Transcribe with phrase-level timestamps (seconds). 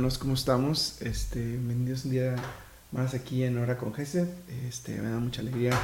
[0.00, 1.02] ¿cómo estamos?
[1.02, 2.34] Este, bienvenidos un día
[2.90, 4.28] más aquí en Hora con Gesed.
[4.66, 5.78] Este, me da mucha alegría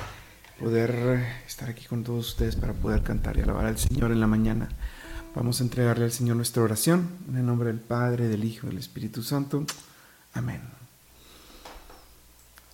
[0.59, 4.27] poder estar aquí con todos ustedes para poder cantar y alabar al Señor en la
[4.27, 4.71] mañana.
[5.35, 8.79] Vamos a entregarle al Señor nuestra oración en el nombre del Padre, del Hijo del
[8.79, 9.67] Espíritu Santo.
[10.33, 10.63] Amén.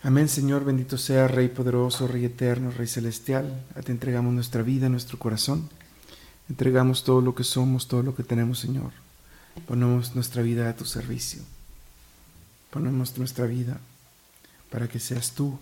[0.05, 3.65] Amén, Señor, bendito sea, Rey poderoso, Rey eterno, Rey celestial.
[3.75, 5.69] A ti entregamos nuestra vida, nuestro corazón.
[6.49, 8.93] Entregamos todo lo que somos, todo lo que tenemos, Señor.
[9.67, 11.43] Ponemos nuestra vida a tu servicio.
[12.71, 13.79] Ponemos nuestra vida
[14.71, 15.59] para que seas tú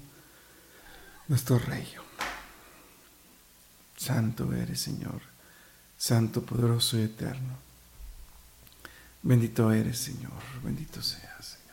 [1.29, 1.87] nuestro Rey.
[3.97, 5.21] Santo eres, Señor.
[5.99, 7.59] Santo, poderoso y eterno.
[9.23, 10.33] Bendito eres, Señor.
[10.65, 11.70] Bendito seas, Señor.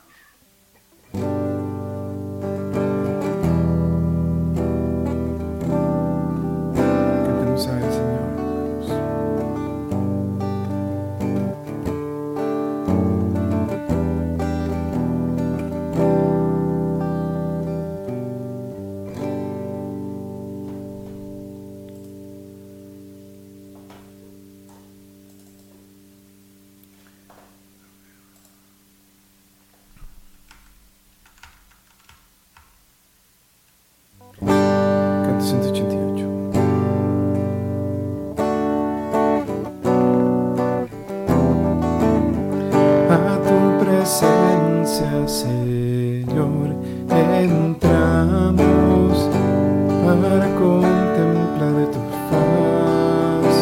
[50.37, 51.99] Para contemplar tu
[52.29, 53.55] faz.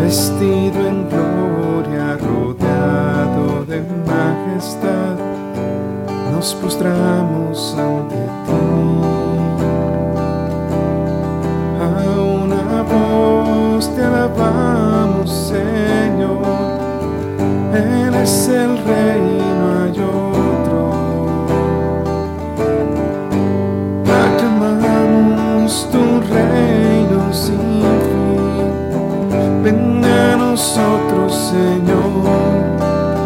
[0.00, 5.16] Vestido en gloria, rodeado de majestad,
[6.32, 8.62] nos postramos ante ti.
[11.80, 11.84] A
[12.20, 16.42] una voz te alabamos, Señor.
[17.74, 19.43] Él es el Rey,
[30.76, 32.24] nosotros, Señor.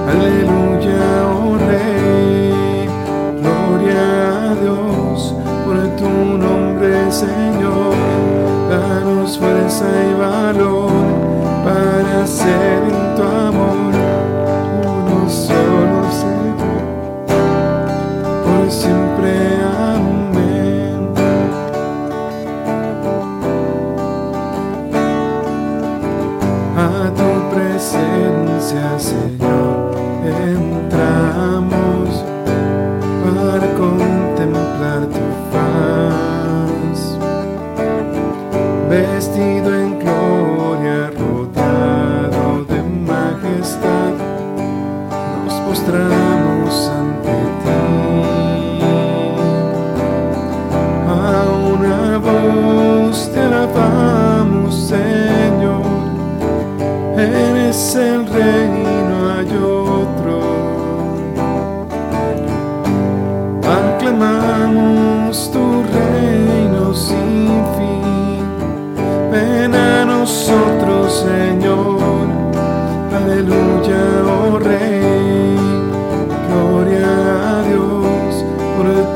[0.07, 1.01] Aleluya,
[1.33, 2.87] oh Rey.
[3.41, 7.95] Gloria a Dios por tu nombre, Señor.
[8.69, 10.91] Danos fuerza y valor
[11.65, 12.88] para ser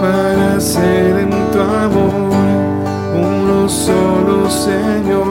[0.00, 2.36] para ser en tu amor
[3.14, 5.26] uno solo, Señor,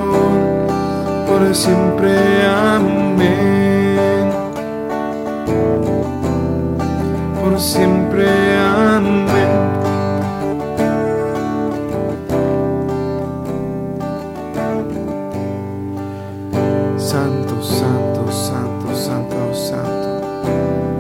[1.28, 2.16] por siempre.
[2.48, 4.30] Amén.
[7.40, 8.26] Por siempre.
[8.58, 9.26] Amén.
[16.98, 20.22] Santo, santo, santo, santo, santo.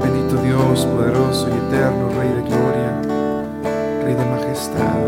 [0.01, 3.14] Bendito Dios, poderoso y eterno, Rey de gloria,
[4.05, 5.01] Rey de majestad.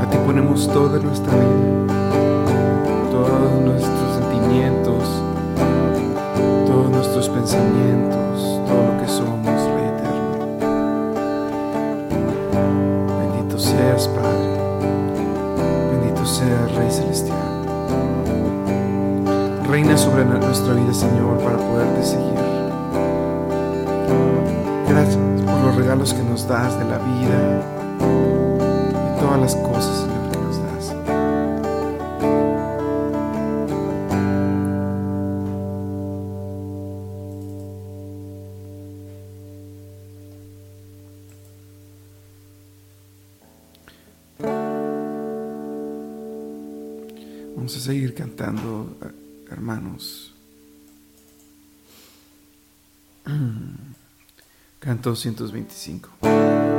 [0.00, 1.86] A ti ponemos toda nuestra vida,
[3.10, 5.04] todos nuestros sentimientos,
[6.66, 10.30] todos nuestros pensamientos, todo lo que somos, Rey eterno.
[13.20, 14.48] Bendito seas, Padre.
[15.90, 17.36] Bendito seas, Rey celestial.
[19.68, 22.61] Reina sobre nuestra vida, Señor, para poderte seguir.
[25.72, 27.62] Los regalos que nos das de la vida
[28.90, 30.94] y todas las cosas, Señor, que nos das.
[47.56, 48.96] Vamos a seguir cantando,
[49.50, 50.34] hermanos.
[54.82, 56.71] Canto 125.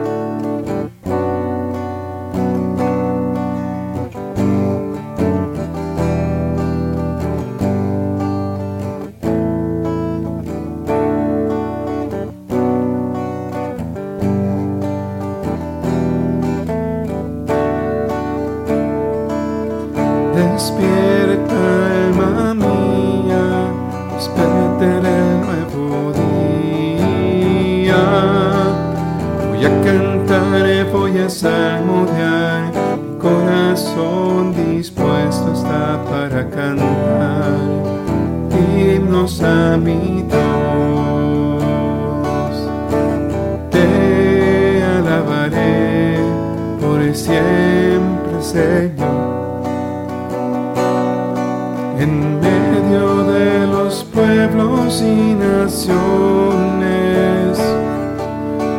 [52.03, 55.87] en medio de los pueblos y naciones.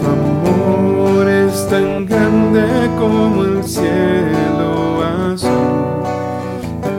[0.00, 2.67] Tu amor es tan grande
[2.99, 6.05] como el cielo azul.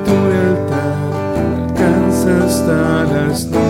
[0.05, 0.97] Tu lealtad
[1.69, 3.64] alcanza hasta las nubes.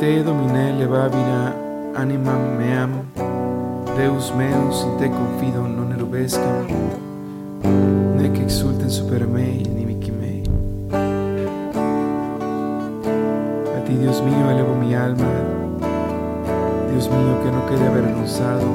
[0.00, 1.54] Te domine levavina
[1.94, 3.02] anima meam,
[3.98, 6.64] Deus meus in te confido non erubescam,
[8.16, 10.42] nec exulten super me inimici mei.
[13.76, 15.28] A ti, Dios mío, elevo mi alma,
[16.90, 18.68] Dios mío, que no quede avergonzado,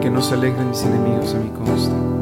[0.00, 2.17] que no se alegren mis enemigos a mi consta.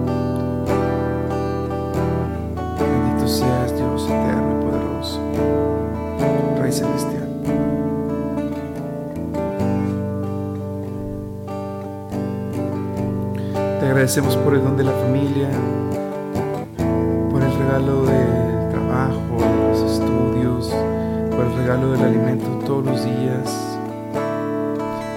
[14.07, 15.49] Agradecemos por el don de la familia,
[17.29, 19.19] por el regalo del trabajo,
[19.73, 20.73] los estudios,
[21.35, 23.79] por el regalo del alimento todos los días,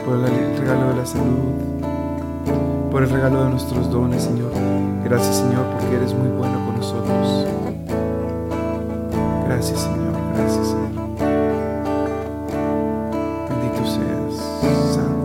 [0.03, 4.51] por el regalo de la salud, por el regalo de nuestros dones, Señor.
[5.03, 7.48] Gracias, Señor, porque eres muy bueno con nosotros.
[9.46, 10.13] Gracias, Señor.
[10.36, 10.89] Gracias, Señor.
[14.89, 15.18] siervo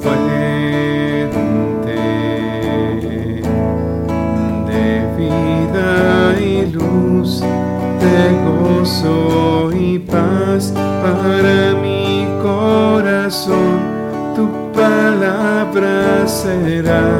[0.00, 0.22] Fuente
[4.66, 4.86] de
[5.18, 7.40] vida y luz,
[8.00, 10.72] de gozo y paz
[11.02, 13.80] para mi corazón.
[14.34, 17.19] Tu palabra será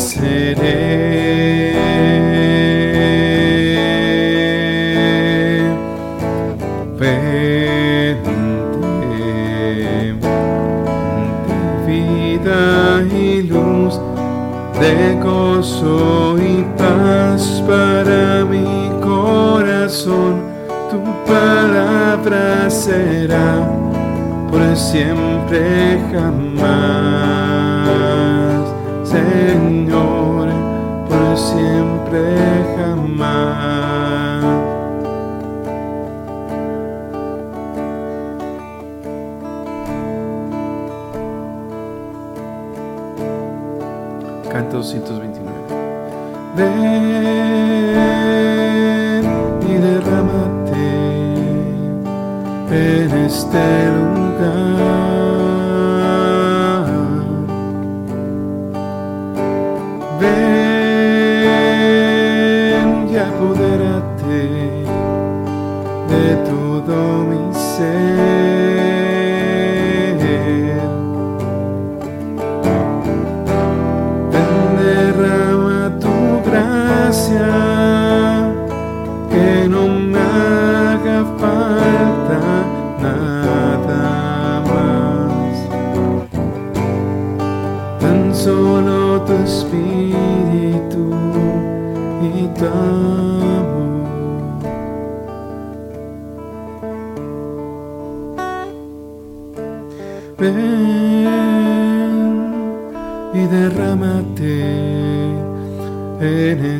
[0.00, 1.74] obedeceré.
[6.98, 8.30] Vente
[11.46, 14.00] de vida y luz,
[14.80, 20.48] de gozo y paz para mi corazón.
[20.90, 23.68] Tu palabra será
[24.50, 26.49] por siempre jamás,
[53.30, 55.09] este lugar.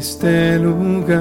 [0.01, 1.21] Este lugar.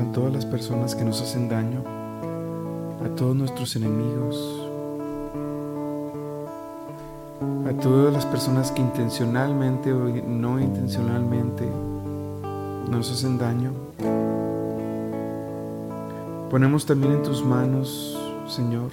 [0.00, 1.82] a todas las personas que nos hacen daño,
[3.04, 4.36] a todos nuestros enemigos,
[7.68, 11.68] a todas las personas que intencionalmente o no intencionalmente
[12.90, 13.72] nos hacen daño.
[16.50, 18.90] Ponemos también en tus manos, Señor,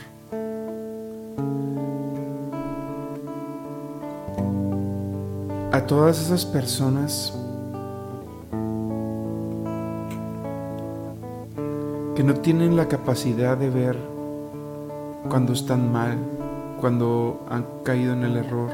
[5.72, 7.34] a todas esas personas
[12.18, 13.96] que no tienen la capacidad de ver
[15.30, 16.18] cuando están mal,
[16.82, 18.72] cuando han caído en el error,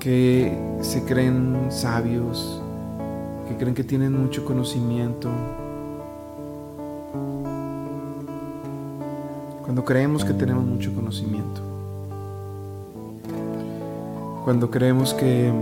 [0.00, 2.62] que se creen sabios,
[3.46, 5.28] que creen que tienen mucho conocimiento,
[9.66, 11.60] cuando creemos que tenemos mucho conocimiento,
[14.46, 15.52] cuando creemos que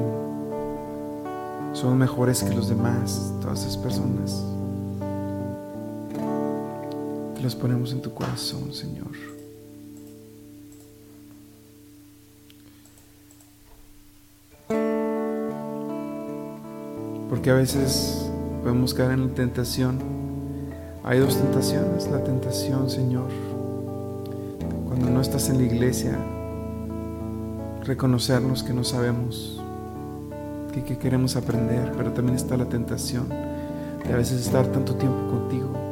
[1.73, 4.56] somos mejores que los demás, todas esas personas.
[7.37, 9.11] Te las ponemos en tu corazón, Señor.
[17.29, 18.31] Porque a veces
[18.63, 19.99] podemos caer en la tentación.
[21.05, 22.09] Hay dos tentaciones.
[22.09, 23.29] La tentación, Señor,
[24.87, 26.19] cuando no estás en la iglesia,
[27.85, 29.61] reconocernos que no sabemos,
[30.73, 35.29] que, que queremos aprender, pero también está la tentación de a veces estar tanto tiempo
[35.29, 35.86] contigo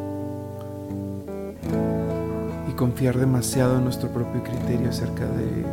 [2.77, 5.65] confiar demasiado en nuestro propio criterio acerca de,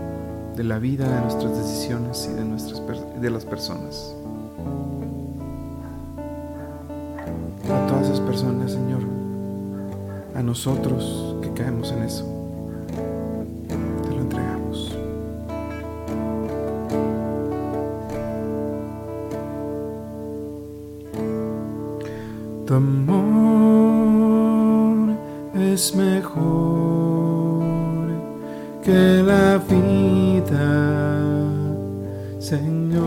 [0.55, 2.81] de la vida, de nuestras decisiones y de, nuestras,
[3.19, 4.15] de las personas.
[7.65, 9.01] A todas esas personas, Señor,
[10.35, 12.25] a nosotros que caemos en eso.
[14.03, 14.31] Te lo.
[22.71, 23.11] Tu amor
[25.53, 26.90] es mejor
[28.91, 30.67] que la vida,
[32.39, 32.99] Señor.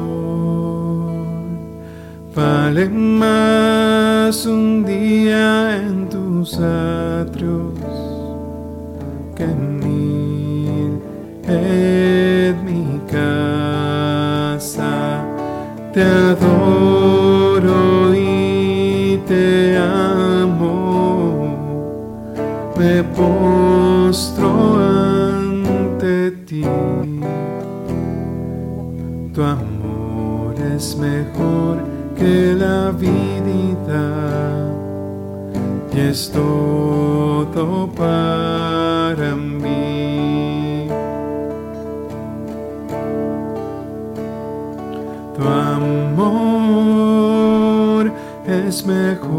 [2.35, 7.75] Vale más un día en tus atrios
[9.37, 10.99] que mil
[11.47, 15.23] en mi casa.
[15.92, 21.44] Te adoro y te amo.
[22.79, 25.04] Me postro
[30.96, 31.78] mejor
[32.16, 34.64] que la vida
[35.94, 40.88] y es todo para mí.
[45.37, 46.54] Tu amor
[48.46, 49.35] es mejor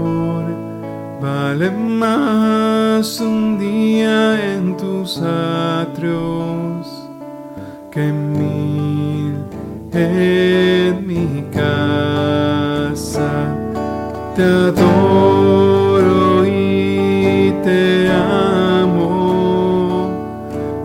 [1.21, 2.68] Vale más
[2.99, 6.85] un día en tus atrios
[7.89, 9.35] que mil
[9.93, 13.55] en mi casa.
[14.35, 20.09] Te adoro y te amo.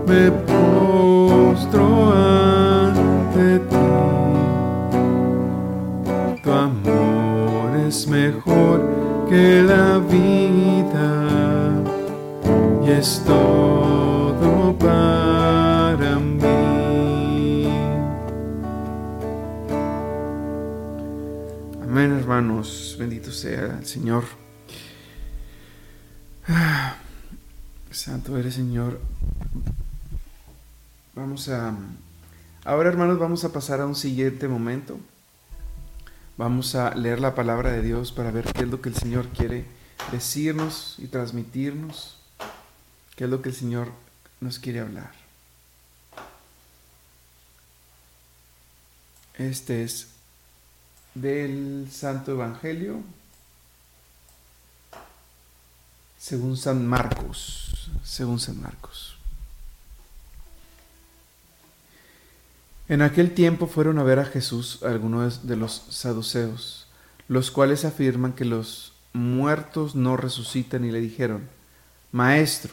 [0.06, 3.76] Me postro ante ti.
[6.44, 8.80] Tu amor es mejor
[9.28, 9.63] que la
[13.04, 17.66] todo para mí.
[21.82, 22.96] Amén, hermanos.
[22.98, 24.24] Bendito sea el Señor.
[26.48, 26.96] Ah,
[27.90, 28.98] Santo eres, Señor.
[31.14, 31.76] Vamos a...
[32.64, 34.98] Ahora, hermanos, vamos a pasar a un siguiente momento.
[36.38, 39.28] Vamos a leer la palabra de Dios para ver qué es lo que el Señor
[39.28, 39.66] quiere
[40.10, 42.23] decirnos y transmitirnos.
[43.16, 43.92] ¿Qué es lo que el Señor
[44.40, 45.12] nos quiere hablar?
[49.34, 50.08] Este es
[51.14, 53.02] del Santo Evangelio
[56.18, 59.16] según San Marcos, según San Marcos.
[62.88, 66.86] En aquel tiempo fueron a ver a Jesús algunos de los saduceos,
[67.28, 71.48] los cuales afirman que los muertos no resucitan y le dijeron,
[72.12, 72.72] Maestro,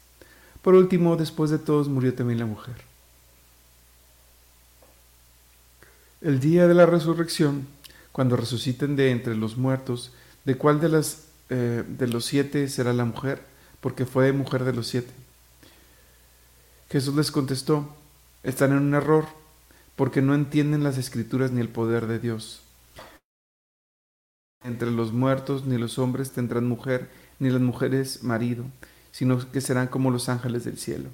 [0.61, 2.75] Por último, después de todos, murió también la mujer.
[6.21, 7.67] El día de la resurrección,
[8.11, 10.11] cuando resuciten de entre los muertos,
[10.45, 13.41] ¿de cuál de, las, eh, de los siete será la mujer?
[13.79, 15.11] Porque fue mujer de los siete.
[16.91, 17.95] Jesús les contestó,
[18.43, 19.25] están en un error,
[19.95, 22.61] porque no entienden las escrituras ni el poder de Dios.
[24.63, 28.65] Entre los muertos ni los hombres tendrán mujer, ni las mujeres marido,
[29.11, 31.09] sino que serán como los ángeles del cielo.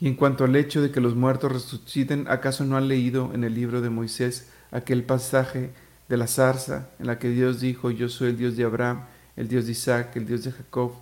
[0.00, 3.44] Y en cuanto al hecho de que los muertos resuciten, ¿acaso no han leído en
[3.44, 5.70] el libro de Moisés aquel pasaje
[6.08, 9.04] de la zarza en la que Dios dijo, yo soy el Dios de Abraham,
[9.36, 10.92] el Dios de Isaac, el Dios de Jacob?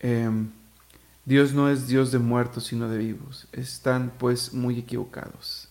[0.00, 0.50] Em,
[1.24, 3.48] Dios no es Dios de muertos, sino de vivos.
[3.52, 5.68] Están pues muy equivocados.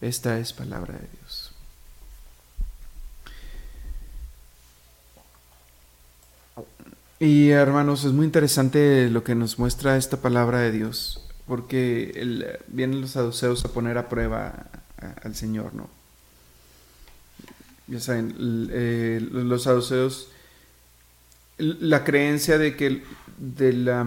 [0.00, 1.52] Esta es palabra de Dios.
[7.18, 13.00] Y hermanos, es muy interesante lo que nos muestra esta palabra de Dios porque vienen
[13.00, 14.66] los saduceos a poner a prueba
[15.22, 15.88] al Señor, ¿no?
[17.86, 18.34] Ya saben,
[18.72, 20.28] eh, los saduceos,
[21.56, 23.04] la creencia de que
[23.38, 24.04] de la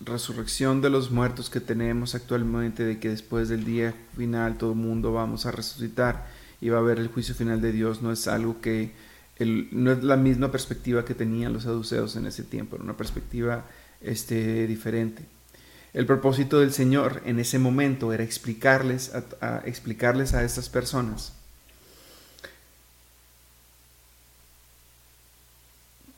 [0.00, 4.78] resurrección de los muertos que tenemos actualmente, de que después del día final todo el
[4.78, 6.26] mundo vamos a resucitar
[6.60, 8.92] y va a haber el juicio final de Dios, no es algo que,
[9.46, 13.64] no es la misma perspectiva que tenían los saduceos en ese tiempo, era una perspectiva
[14.00, 15.24] este, diferente.
[15.92, 21.32] El propósito del Señor en ese momento era explicarles a, explicarles a estas personas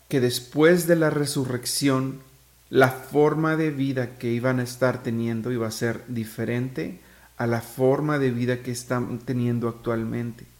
[0.08, 2.20] que después de la resurrección
[2.68, 7.00] la forma de vida que iban a estar teniendo iba a ser diferente
[7.38, 10.51] a la forma de vida que están teniendo actualmente.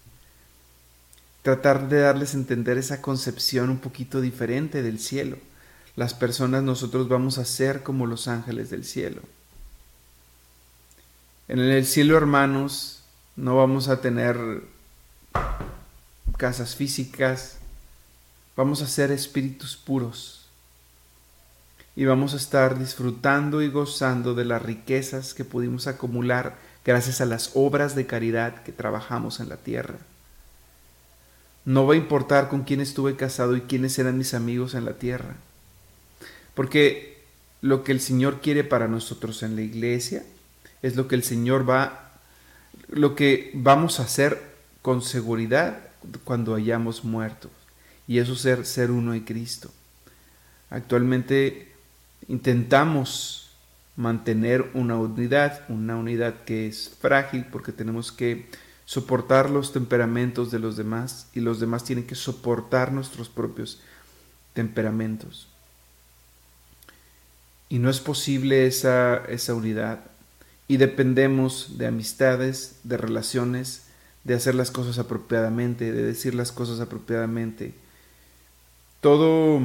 [1.42, 5.38] Tratar de darles a entender esa concepción un poquito diferente del cielo
[5.94, 9.20] las personas nosotros vamos a ser como los ángeles del cielo.
[11.48, 13.02] En el cielo, hermanos,
[13.36, 14.38] no vamos a tener
[16.38, 17.58] casas físicas,
[18.56, 20.46] vamos a ser espíritus puros
[21.94, 27.26] y vamos a estar disfrutando y gozando de las riquezas que pudimos acumular gracias a
[27.26, 29.98] las obras de caridad que trabajamos en la tierra.
[31.64, 34.94] No va a importar con quién estuve casado y quiénes eran mis amigos en la
[34.94, 35.36] tierra.
[36.54, 37.22] Porque
[37.60, 40.24] lo que el Señor quiere para nosotros en la iglesia
[40.82, 42.12] es lo que el Señor va,
[42.88, 44.42] lo que vamos a hacer
[44.82, 45.78] con seguridad
[46.24, 47.48] cuando hayamos muerto.
[48.08, 49.70] Y eso ser ser uno en Cristo.
[50.70, 51.72] Actualmente
[52.28, 53.52] intentamos
[53.96, 58.46] mantener una unidad, una unidad que es frágil porque tenemos que
[58.92, 63.80] soportar los temperamentos de los demás y los demás tienen que soportar nuestros propios
[64.52, 65.48] temperamentos.
[67.70, 70.00] Y no es posible esa, esa unidad.
[70.68, 73.84] Y dependemos de amistades, de relaciones,
[74.24, 77.72] de hacer las cosas apropiadamente, de decir las cosas apropiadamente.
[79.00, 79.62] Todo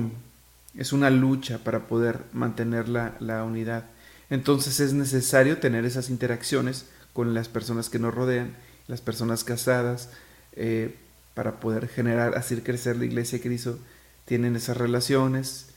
[0.74, 3.88] es una lucha para poder mantener la, unidad.
[4.30, 8.56] Entonces es necesario tener esas interacciones con las personas que nos rodean,
[8.88, 10.10] las personas casadas,
[10.54, 10.96] eh,
[11.34, 13.78] para poder generar, hacer crecer la iglesia Cristo,
[14.26, 15.68] tienen esas relaciones,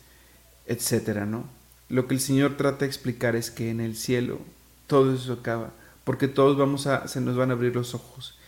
[0.67, 1.45] etcétera, ¿no?
[1.89, 4.39] Lo que el Señor trata de explicar es que en el cielo
[4.87, 5.73] todo eso acaba,
[6.05, 8.39] porque todos vamos a, se nos van a abrir los ojos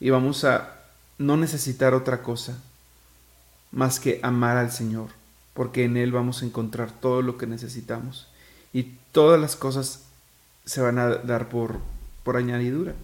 [0.00, 0.76] y vamos a
[1.18, 2.58] no necesitar otra cosa
[3.70, 5.10] más que amar al Señor,
[5.54, 8.28] porque en Él vamos a encontrar todo lo que necesitamos
[8.72, 10.02] y todas las cosas
[10.64, 11.78] se van a dar por,
[12.24, 12.94] por añadidura,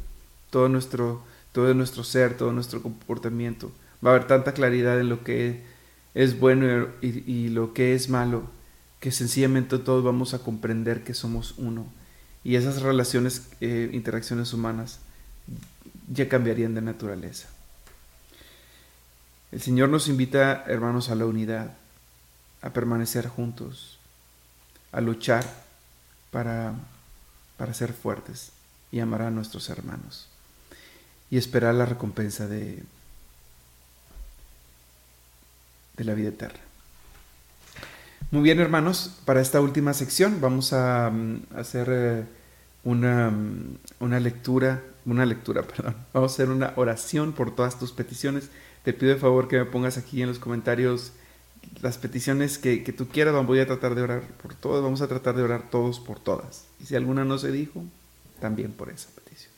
[0.52, 3.72] todo nuestro, todo nuestro ser, todo nuestro comportamiento.
[4.04, 5.64] Va a haber tanta claridad en lo que
[6.14, 8.50] es bueno y lo que es malo
[9.00, 11.86] que sencillamente todos vamos a comprender que somos uno.
[12.44, 15.00] Y esas relaciones, eh, interacciones humanas,
[16.12, 17.48] ya cambiarían de naturaleza.
[19.50, 21.72] El Señor nos invita, hermanos, a la unidad,
[22.60, 23.98] a permanecer juntos,
[24.92, 25.44] a luchar
[26.30, 26.74] para,
[27.56, 28.52] para ser fuertes
[28.92, 30.28] y amar a nuestros hermanos
[31.32, 32.82] y esperar la recompensa de,
[35.96, 36.60] de la vida eterna.
[38.30, 42.24] Muy bien, hermanos, para esta última sección vamos a mm, hacer eh,
[42.84, 45.96] una, mm, una, lectura, una lectura, perdón.
[46.12, 48.50] Vamos a hacer una oración por todas tus peticiones.
[48.84, 51.12] Te pido de favor que me pongas aquí en los comentarios
[51.80, 53.34] las peticiones que, que tú quieras.
[53.46, 54.82] Voy a tratar de orar por todas.
[54.82, 56.66] Vamos a tratar de orar todos por todas.
[56.78, 57.82] Y si alguna no se dijo,
[58.38, 59.51] también por esa petición.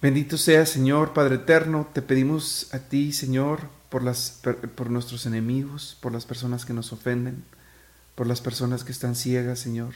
[0.00, 1.88] Bendito sea, Señor, Padre eterno.
[1.92, 4.40] Te pedimos a ti, Señor, por, las,
[4.76, 7.44] por nuestros enemigos, por las personas que nos ofenden,
[8.14, 9.94] por las personas que están ciegas, Señor.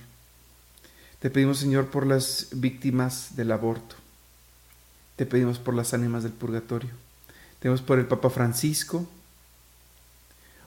[1.21, 3.95] Te pedimos, Señor, por las víctimas del aborto.
[5.15, 6.91] te pedimos por las ánimas del purgatorio.
[7.61, 9.07] Tenemos por el Papa Francisco,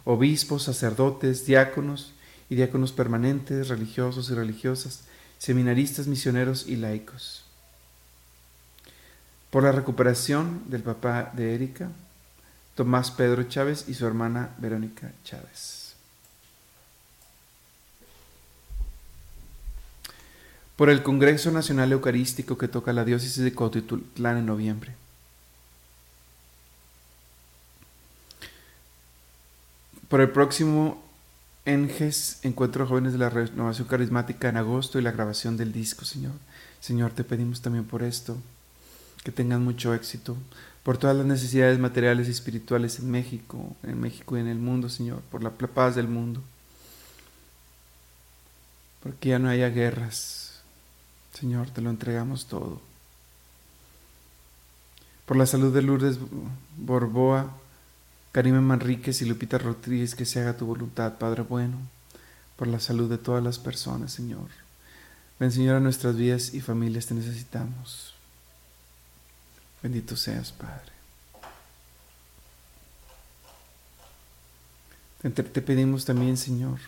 [0.06, 2.13] obispos, sacerdotes, diáconos
[2.50, 5.04] y diáconos permanentes, religiosos y religiosas,
[5.39, 7.45] seminaristas, misioneros y laicos.
[9.56, 11.89] Por la recuperación del papá de Erika,
[12.76, 15.96] Tomás Pedro Chávez y su hermana Verónica Chávez.
[20.76, 24.94] Por el Congreso Nacional Eucarístico que toca la diócesis de Cotitlán en noviembre.
[30.10, 31.02] Por el próximo
[31.63, 36.04] ENGES, Encuentro de Jóvenes de la Renovación Carismática en agosto y la grabación del disco,
[36.04, 36.34] Señor.
[36.82, 38.38] Señor, te pedimos también por esto,
[39.26, 40.38] que tengan mucho éxito,
[40.84, 44.88] por todas las necesidades materiales y espirituales en México, en México y en el mundo,
[44.88, 46.44] Señor, por la paz del mundo,
[49.02, 50.62] porque ya no haya guerras.
[51.34, 52.80] Señor, te lo entregamos todo.
[55.26, 56.20] Por la salud de Lourdes
[56.78, 57.52] Borboa,
[58.32, 61.78] Karime Manríquez y Lupita Rodríguez, que se haga tu voluntad, Padre bueno,
[62.58, 64.50] por la salud de todas las personas, Señor.
[65.40, 68.14] Ven, Señor, a nuestras vidas y familias te necesitamos.
[69.86, 70.91] Bendito seas, Padre.
[75.21, 76.80] Te pedimos también, Señor,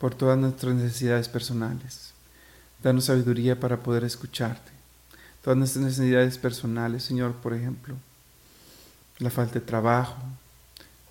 [0.00, 2.14] por todas nuestras necesidades personales.
[2.82, 4.72] Danos sabiduría para poder escucharte.
[5.44, 7.94] Todas nuestras necesidades personales, Señor, por ejemplo,
[9.20, 10.20] la falta de trabajo,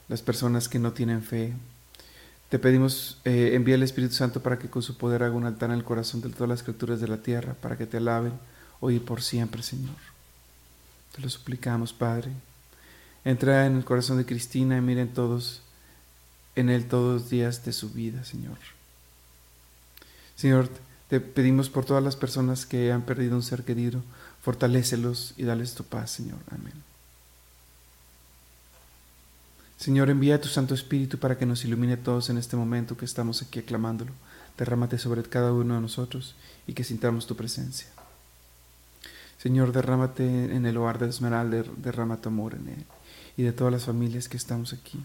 [0.10, 1.54] las personas que no tienen fe.
[2.50, 5.70] Te pedimos, eh, envía el Espíritu Santo para que con su poder haga un altar
[5.70, 8.34] en el corazón de todas las criaturas de la tierra, para que te alaben
[8.82, 10.17] hoy y por siempre, Señor.
[11.18, 12.30] Te lo suplicamos, Padre.
[13.26, 15.64] Entra en el corazón de Cristina y miren todos
[16.56, 18.58] en él todos los días de su vida, Señor.
[20.36, 20.70] Señor,
[21.10, 24.04] te pedimos por todas las personas que han perdido un ser querido,
[24.44, 26.38] fortalécelos y dales tu paz, Señor.
[26.52, 26.74] Amén.
[29.78, 33.06] Señor, envía tu Santo Espíritu para que nos ilumine a todos en este momento que
[33.06, 34.12] estamos aquí aclamándolo.
[34.56, 36.36] Derrámate sobre cada uno de nosotros
[36.68, 37.88] y que sintamos tu presencia.
[39.38, 42.86] Señor, derrámate en el hogar de Esmeralda, derrama tu amor en él
[43.38, 45.00] y de todas las familias que estamos aquí.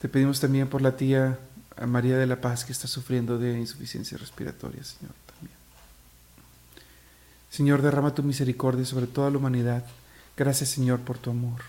[0.00, 1.38] Te pedimos también por la tía
[1.86, 5.56] María de la Paz que está sufriendo de insuficiencia respiratoria, Señor, también.
[7.50, 9.84] Señor, derrama tu misericordia sobre toda la humanidad.
[10.36, 11.60] Gracias, Señor, por tu amor.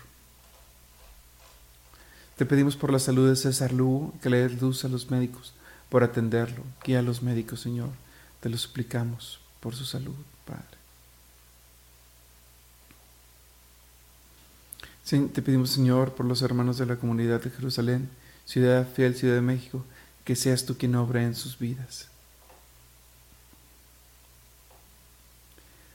[2.36, 5.52] Te pedimos por la salud de César Lugo, que le des luz a los médicos,
[5.88, 6.62] por atenderlo.
[6.84, 7.90] Guía a los médicos, Señor.
[8.42, 10.82] Te lo suplicamos por su salud, Padre.
[15.32, 18.08] Te pedimos, Señor, por los hermanos de la comunidad de Jerusalén,
[18.44, 19.84] ciudad fiel, ciudad de México,
[20.24, 22.08] que seas tú quien obra en sus vidas.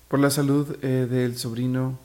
[0.07, 1.99] Por la salud eh, del sobrino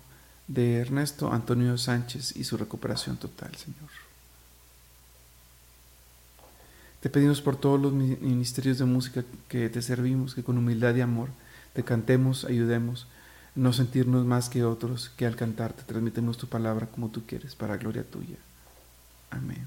[0.48, 4.01] de Ernesto, Antonio Sánchez, y su recuperación total, Señor.
[7.02, 11.00] Te pedimos por todos los ministerios de música que te servimos, que con humildad y
[11.00, 11.30] amor
[11.72, 13.08] te cantemos, ayudemos,
[13.56, 17.56] no sentirnos más que otros, que al cantar te transmitemos tu palabra como tú quieres,
[17.56, 18.36] para gloria tuya.
[19.30, 19.66] Amén.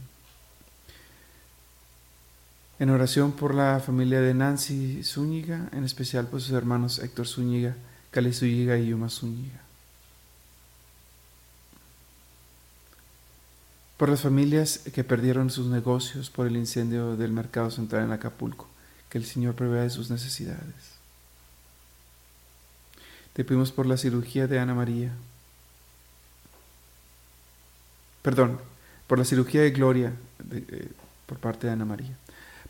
[2.80, 7.76] En oración por la familia de Nancy Zúñiga, en especial por sus hermanos Héctor Zúñiga,
[8.12, 9.65] Cali Zúñiga y Yuma Zúñiga.
[13.98, 18.68] Por las familias que perdieron sus negocios por el incendio del mercado central en Acapulco,
[19.10, 20.96] que el Señor prevea de sus necesidades.
[23.34, 25.12] Te pedimos por la cirugía de Ana María,
[28.22, 28.60] perdón,
[29.08, 30.14] por la cirugía de Gloria
[30.52, 30.90] eh,
[31.26, 32.18] por parte de Ana María.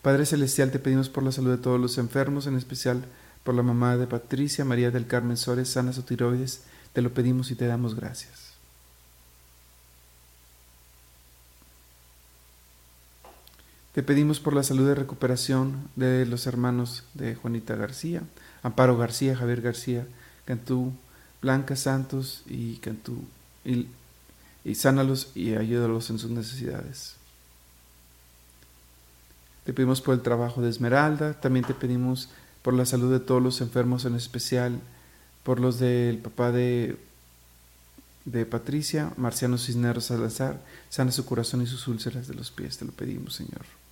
[0.02, 3.04] Padre Celestial, te pedimos por la salud de todos los enfermos, en especial
[3.44, 7.52] por la mamá de Patricia, María del Carmen Sores, sana su tiroides, te lo pedimos
[7.52, 8.45] y te damos gracias.
[13.96, 18.24] Te pedimos por la salud de recuperación de los hermanos de Juanita García,
[18.62, 20.06] Amparo García, Javier García,
[20.44, 20.92] Cantú,
[21.42, 23.24] Blanca Santos y Cantú,
[23.64, 23.88] y,
[24.66, 27.16] y sánalos y ayúdalos en sus necesidades.
[29.64, 32.28] Te pedimos por el trabajo de Esmeralda, también te pedimos
[32.64, 34.82] por la salud de todos los enfermos, en especial
[35.44, 36.98] por los del papá de,
[38.26, 42.84] de Patricia, Marciano Cisneros Salazar, sana su corazón y sus úlceras de los pies, te
[42.84, 43.85] lo pedimos, Señor.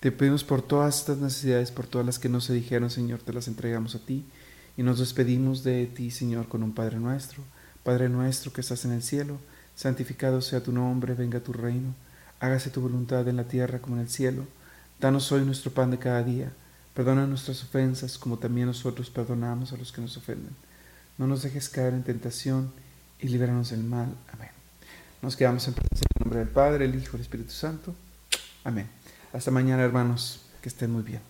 [0.00, 3.32] Te pedimos por todas estas necesidades, por todas las que no se dijeron, Señor, te
[3.32, 4.24] las entregamos a ti
[4.76, 7.42] y nos despedimos de ti, Señor, con un Padre nuestro.
[7.84, 9.38] Padre nuestro que estás en el cielo,
[9.74, 11.94] santificado sea tu nombre, venga tu reino,
[12.40, 14.44] hágase tu voluntad en la tierra como en el cielo.
[14.98, 16.52] Danos hoy nuestro pan de cada día,
[16.94, 20.54] Perdona nuestras ofensas como también nosotros perdonamos a los que nos ofenden.
[21.18, 22.72] No nos dejes caer en tentación
[23.20, 24.14] y líbranos del mal.
[24.32, 24.50] Amén.
[25.22, 27.94] Nos quedamos en presencia en nombre del Padre, el Hijo el Espíritu Santo.
[28.64, 28.99] Amén.
[29.32, 30.40] Hasta mañana, hermanos.
[30.62, 31.20] Que estén muy bien.